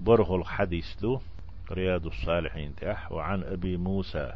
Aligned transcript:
برغل 0.00 0.44
حديث 0.44 0.86
له 1.02 1.20
رياض 1.72 2.06
الصالحين 2.06 2.74
تح 2.76 3.12
وعن 3.12 3.42
أبي 3.42 3.76
موسى 3.76 4.32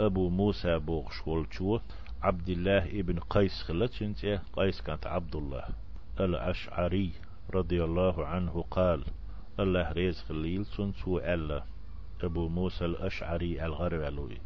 أبو 0.00 0.28
موسى 0.28 0.78
بوغش 0.78 1.26
والشو 1.28 1.78
عبد 2.22 2.48
الله 2.48 3.00
ابن 3.00 3.18
قيس 3.18 3.62
خلتشنت 3.62 4.40
قيس 4.52 4.80
كانت 4.80 5.06
عبد 5.06 5.36
الله 5.36 5.64
الأشعري 6.20 7.12
رضي 7.54 7.84
الله 7.84 8.26
عنه 8.26 8.64
قال 8.70 9.04
الله 9.60 9.92
ريز 9.92 10.22
خليل 10.28 10.66
سنسو 10.66 11.18
ألا 11.18 11.64
أبو 12.22 12.48
موسى 12.48 12.84
الأشعري 12.84 13.64
الغربلوي 13.64 14.38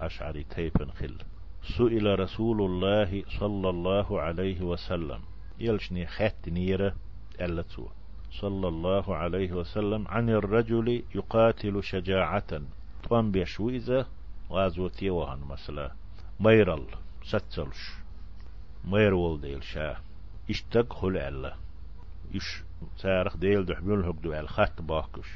أشعري 0.00 0.44
تيبن 0.44 0.90
خل. 0.90 1.14
سئل 1.78 2.20
رسول 2.20 2.62
الله 2.62 3.22
صلى 3.38 3.70
الله 3.70 4.20
عليه 4.20 4.60
وسلم 4.60 5.20
يلشني 5.60 6.06
خات 6.06 6.48
نيرة 6.48 6.94
ألا 7.40 7.62
صلى 8.30 8.68
الله 8.68 9.16
عليه 9.16 9.52
وسلم 9.52 10.08
عن 10.08 10.30
الرجل 10.30 11.02
يقاتل 11.14 11.84
شجاعة. 11.84 12.60
طوان 13.08 13.30
بيشويزة 13.30 14.06
غازوتي 14.50 15.10
وهن 15.10 15.40
مثلا 15.48 15.92
ميرل 16.40 16.86
ستسلش. 17.24 17.90
ميرول 18.84 19.40
ديل 19.40 19.64
شاه 19.64 19.96
اشتق 20.50 20.92
خل 20.92 21.16
ألا. 21.16 21.56
إش 22.36 22.62
سارخ 22.96 23.36
ديل 23.36 23.66
دحبيل 23.66 24.04
هكدو 24.04 24.32
الخط 24.32 24.82
باكش. 24.82 25.28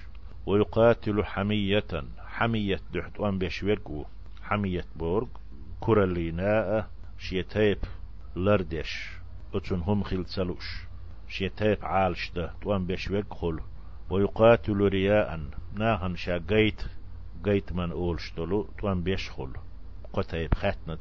ويقاتل 0.47 1.25
حمية. 1.25 2.05
حمية 2.19 2.81
دحت 2.93 3.21
وان 3.21 3.39
بيشويرقو. 3.39 4.05
حمية 4.43 4.85
بورغ. 4.97 5.29
كوراليناء. 5.81 6.91
شيتيب 7.19 7.79
لردش. 8.37 9.11
أتون 9.55 9.81
هم 9.81 10.03
خيل 10.03 10.27
شيتيب 11.35 11.79
عالشتا 11.85 12.55
توان 12.63 12.87
بيشويرق 12.87 13.35
خل 13.35 13.61
ويقاتل 14.11 14.89
رياء. 14.89 15.41
ناهن 15.75 16.17
شا 16.17 16.39
قيت 16.39 16.83
قيت 17.45 17.73
من 17.73 17.91
أولشتلو 17.91 18.69
توان 18.79 19.03
بيشخل 19.03 19.51
قتيب 20.13 20.55
خاتنا 20.55 20.99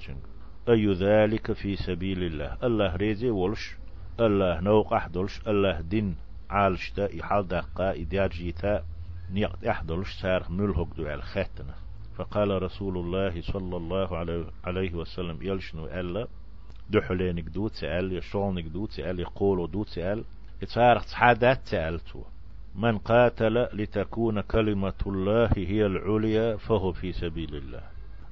أي 0.69 0.93
ذلك 0.93 1.53
في 1.53 1.75
سبيل 1.75 2.23
الله. 2.23 2.57
الله 2.63 2.95
ريزي 2.95 3.29
ولش 3.29 3.77
الله 4.19 4.59
نوق 4.59 4.93
أحدلش 4.93 5.41
الله 5.47 5.81
دين 5.81 6.15
عالشتا 6.49 7.21
إحال 7.21 7.47
دقا 7.47 7.91
إديار 7.91 8.29
جيتا 8.29 8.83
نيقت 9.31 9.63
أحدلش 9.65 10.21
سار 10.21 10.45
ملهق 10.49 10.93
دو 10.97 11.07
الخاتنا 11.07 11.75
فقال 12.15 12.63
رسول 12.63 12.97
الله 12.97 13.41
صلى 13.41 13.77
الله 13.77 14.17
عليه 14.65 14.93
وسلم 14.93 15.37
يلشنو 15.41 15.85
ألا؟ 15.85 16.27
دحلينك 16.89 17.43
دوت 17.43 17.73
سأل 17.73 18.13
يشغلنك 18.13 18.65
دوت 18.65 18.91
سأل 18.91 19.19
يقول 19.19 19.71
دوت 19.71 19.89
سأل 19.89 20.23
يتفارق 20.61 21.03
تحادات 21.03 21.59
سألتو 21.65 22.23
من 22.75 22.97
قاتل 22.97 23.67
لتكون 23.73 24.41
كلمة 24.41 24.93
الله 25.07 25.49
هي 25.57 25.85
العليا 25.85 26.57
فهو 26.57 26.93
في 26.93 27.13
سبيل 27.13 27.55
الله. 27.55 27.81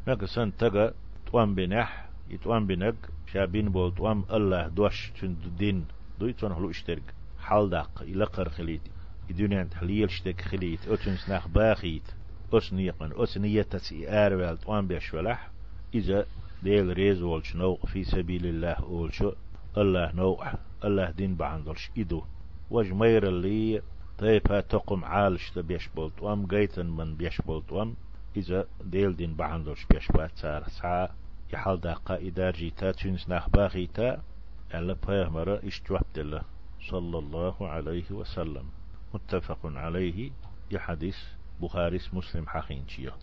نقصن 0.07 0.57
تقى 0.57 0.93
توان 1.31 1.55
بنح 1.55 2.05
يتوان 2.29 2.67
بنق 2.67 2.95
شابين 3.33 3.69
بول 3.69 3.95
توان 3.95 4.23
الله 4.31 4.67
دوش 4.67 5.11
تند 5.21 5.37
دين. 5.57 5.85
دوي 6.19 6.33
توان 6.33 6.51
هلو 6.51 6.69
اشترك. 6.69 7.03
حال 7.39 7.69
داق 7.69 8.01
إلقر 8.01 8.49
خليت. 8.49 8.81
الدنيا 9.29 9.63
تحليل 9.63 10.11
شتك 10.11 10.41
خليت. 10.41 10.87
أتن 10.87 11.17
سناخ 11.17 11.47
باخيت. 11.47 12.07
أس 12.53 12.73
نيقن. 12.73 13.11
أس 13.15 13.37
نية 13.37 13.61
تسئار 13.61 14.33
والتوان 14.33 14.87
بيش 14.87 15.13
ولح. 15.13 15.49
إذا 15.93 16.25
ديل 16.63 16.93
ريز 16.93 17.21
والش 17.21 17.55
نو 17.55 17.75
في 17.75 18.03
سبيل 18.03 18.45
الله 18.45 18.83
والشو 18.83 19.31
الله 19.77 20.11
نوح 20.11 20.55
الله 20.83 21.11
دين 21.11 21.35
بعندلش 21.35 21.91
إدو. 21.97 22.23
وجمير 22.69 23.27
اللي 23.27 23.81
طيب 24.17 24.67
تقم 24.69 25.05
عالش 25.05 25.49
تبيش 25.49 25.87
بولتوام 25.95 26.45
جيتن 26.45 26.85
من 26.85 27.15
بيش 27.15 27.41
بولتوام. 27.41 27.95
إذا 28.37 28.67
ديل 28.83 29.15
دين 29.15 29.35
بعندلش 29.35 29.85
بيش 29.85 30.11
بات 30.11 30.31
سار 30.35 30.63
سعى 30.67 31.09
يحال 31.53 31.81
داقا 31.81 32.27
إدار 32.27 32.53
جيتا 32.53 32.91
تنس 32.91 33.29
ناخ 33.29 33.49
باغيتا 33.49 34.21
ألا 34.73 34.95
بيهمر 35.07 35.67
اشتوحت 35.67 36.17
الله 36.17 36.41
صلى 36.89 37.17
الله 37.17 37.55
عليه 37.67 38.11
وسلم. 38.11 38.65
متفق 39.13 39.59
عليه. 39.65 40.31
يحدث 40.71 41.17
بخاري 41.61 41.99
مسلم 42.13 42.47
حقين 42.47 42.87
شيخ 42.87 43.13